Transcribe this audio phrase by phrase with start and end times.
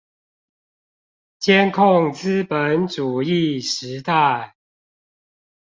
[1.39, 4.55] 監控資本主義時代